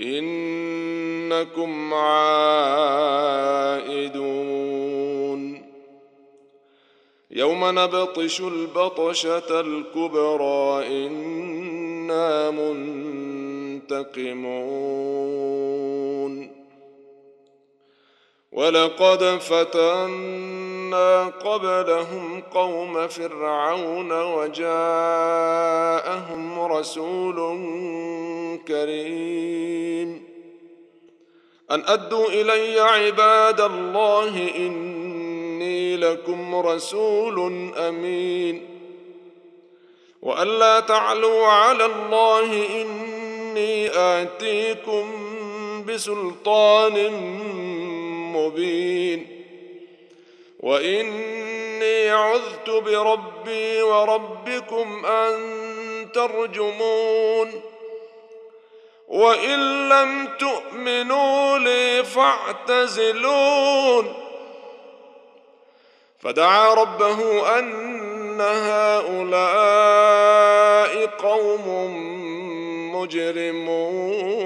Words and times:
إنكم 0.00 1.94
عائدون. 1.94 2.92
يوم 7.30 7.78
نبطش 7.78 8.40
البطشة 8.40 9.60
الكبرى 9.60 10.86
إنا 11.06 12.50
منتقمون. 12.50 13.72
ولقد 18.52 19.24
فتنا 19.24 21.24
قبلهم 21.24 22.40
قوم 22.40 23.08
فرعون 23.08 24.12
وجاءهم 24.12 24.70
رسول 26.60 27.36
كريم 28.68 30.32
أن 31.70 31.82
أدوا 31.86 32.28
إلي 32.28 32.80
عباد 32.80 33.60
الله 33.60 34.50
إني 34.56 35.96
لكم 35.96 36.54
رسول 36.54 37.70
أمين. 37.76 38.68
والا 40.22 40.80
تعلوا 40.80 41.46
على 41.46 41.84
الله 41.86 42.82
إني 42.82 43.90
آتيكم 43.90 45.06
بسلطان 45.88 47.12
مبين. 48.32 49.26
وإني 50.60 52.10
عذت 52.10 52.70
بربي 52.70 53.82
وربكم 53.82 55.06
أن 55.06 55.32
ترجمون. 56.14 57.71
وإن 59.12 59.88
لم 59.88 60.28
تؤمنوا 60.38 61.58
لي 61.58 62.04
فاعتزلون. 62.04 63.24
فدعا 66.18 66.74
ربه 66.74 67.48
أن 67.58 68.40
هؤلاء 68.40 69.46
قوم 71.06 71.66
مجرمون. 72.96 74.42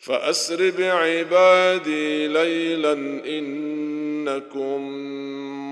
فأسر 0.00 0.70
بعبادي 0.78 2.28
ليلا 2.28 2.92
إنكم 3.38 4.80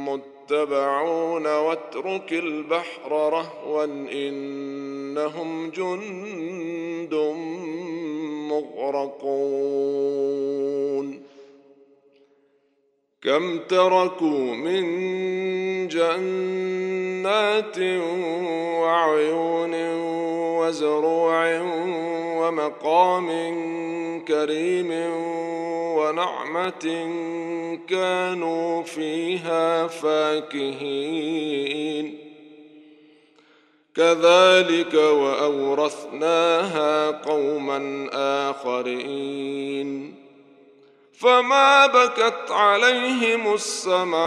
متبعون 0.09 1.47
واترك 1.47 2.33
البحر 2.33 3.13
رهوا 3.13 3.85
إنهم 5.11 5.71
جند 5.71 7.15
مغرقون. 8.51 9.31
كم 13.23 13.59
تركوا 13.59 14.55
من 14.55 14.85
جنات 15.89 17.79
وعيون 18.81 19.75
وزروع 20.59 21.61
ومقام 22.41 23.29
كريم 24.29 24.91
ونعمة 25.97 27.09
كانوا 27.89 28.83
فيها 28.83 29.87
فاكهين. 29.87 31.51
كذلك 34.01 34.95
وأورثناها 34.95 37.11
قوما 37.11 38.09
آخرين. 38.51 40.15
فما 41.13 41.87
بكت 41.87 42.51
عليهم 42.51 43.55
السماء 43.55 44.23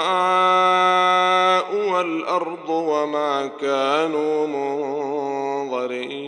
والأرض 1.75 2.70
وما 2.70 3.48
كانوا 3.48 4.48
منظرين. 4.48 6.24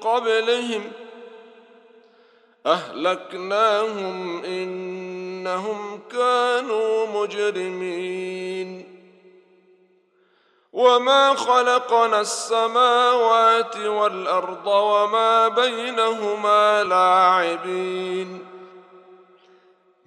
قبلهم 0.00 0.92
أهلكناهم 2.66 4.44
إنهم 4.44 6.00
كانوا 6.12 7.06
مجرمين 7.06 8.90
وما 10.72 11.34
خلقنا 11.34 12.20
السماوات 12.20 13.76
والأرض 13.76 14.66
وما 14.66 15.48
بينهما 15.48 16.84
لاعبين 16.84 18.49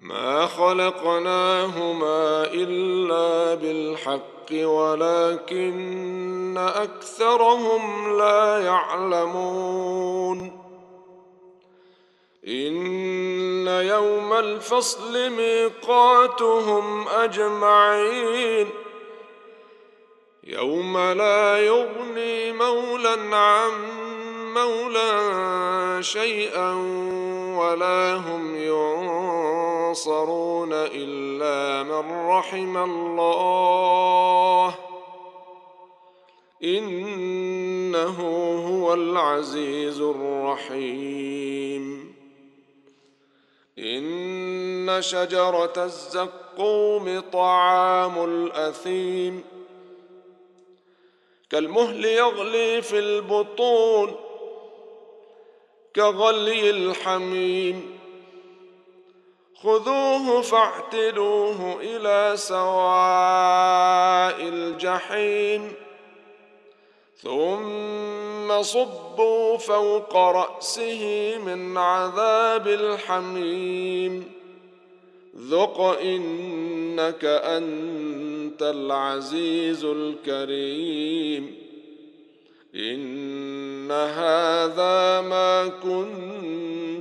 ما 0.04 0.46
خلقناهما 0.46 2.44
إلا 2.54 3.56
بالحق 3.56 4.52
ولكن 4.52 6.58
أكثرهم 6.58 8.18
لا 8.18 8.60
يعلمون. 8.60 10.60
إن 12.48 13.68
يوم 13.68 14.34
الفصل 14.34 15.30
ميقاتهم 15.30 17.08
أجمعين. 17.08 18.70
يوم 20.44 20.98
لا 20.98 21.58
يغني 21.58 22.52
مولى 22.52 23.36
عن 23.36 23.72
مولى 24.54 26.04
شيئا 26.04 26.74
ولا 27.58 28.16
هم 28.16 28.56
ينصرون 28.56 29.73
إلا 30.74 31.84
من 31.84 32.28
رحم 32.28 32.78
الله 32.78 34.76
إنه 36.64 38.18
هو 38.68 38.94
العزيز 38.94 40.02
الرحيم. 40.02 42.14
إن 43.80 45.02
شجرة 45.02 45.74
الزقوم 45.78 47.20
طعام 47.20 48.24
الأثيم. 48.24 49.44
كالمهل 51.50 52.06
يغلي 52.06 52.82
في 52.82 53.00
البطون 53.00 54.16
كغلي 55.96 56.70
الحميم. 56.70 58.03
خذوه 59.64 60.42
فاعتلوه 60.42 61.78
إلى 61.82 62.38
سواء 62.38 62.76
الجحيم. 64.42 65.72
ثم 67.18 68.62
صبوا 68.62 69.58
فوق 69.58 70.16
رأسه 70.16 71.34
من 71.46 71.78
عذاب 71.78 72.68
الحميم. 72.68 74.32
ذق 75.38 75.82
إنك 75.82 77.26
أنت 77.26 78.62
العزيز 78.62 79.86
الكريم. 79.86 81.56
إن 82.76 83.92
هذا 83.92 85.22
ما 85.22 85.68
كنتم 85.68 86.14
به 86.14 86.93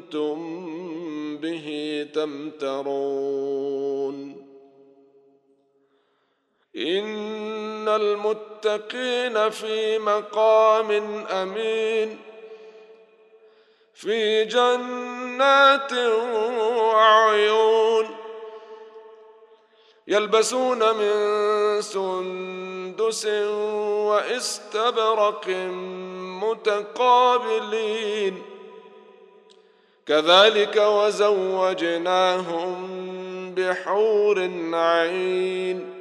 تمترون 2.12 4.12
إن 6.76 7.88
المتقين 7.88 9.50
في 9.50 9.99
مقام 9.99 10.91
أمين. 11.26 12.19
في 13.94 14.44
جنات 14.44 15.93
وعيون. 16.69 18.06
يلبسون 20.08 20.79
من 20.79 21.82
سندس 21.82 23.26
وإستبرق 24.06 25.49
متقابلين. 26.43 28.52
كذلك 30.07 30.77
وزوجناهم 30.77 32.75
بحور 33.55 34.51
عين 34.73 35.93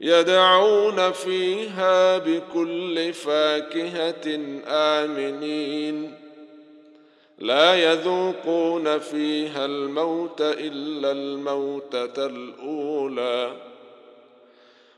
يدعون 0.00 1.12
فيها 1.12 2.18
بكل 2.18 3.12
فاكهة 3.12 4.38
آمنين. 4.66 6.14
لا 7.38 7.92
يذوقون 7.92 8.98
فيها 8.98 9.64
الموت 9.64 10.40
إلا 10.40 11.12
الموتة 11.12 12.26
الأولى 12.26 13.52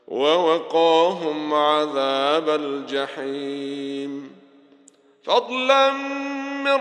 ووقاهم 0.08 1.54
عذاب 1.54 2.48
الجحيم. 2.48 4.36
فضلا 5.24 5.92
من 6.62 6.80